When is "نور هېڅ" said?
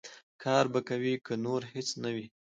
1.45-1.89